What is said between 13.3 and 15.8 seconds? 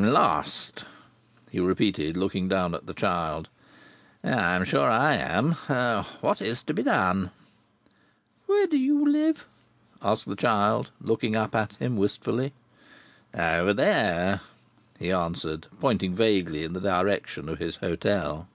"Over there," he answered,